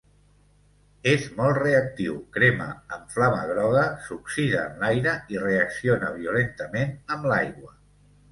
[1.09, 7.75] És molt reactiu, crema amb flama groga, s'oxida en l'aire i reacciona violentament amb l'aigua.